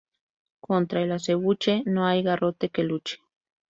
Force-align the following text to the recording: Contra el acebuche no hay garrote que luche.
Contra 0.61 1.03
el 1.03 1.11
acebuche 1.11 1.83
no 1.85 2.07
hay 2.07 2.23
garrote 2.23 2.69
que 2.69 2.81
luche. 2.83 3.19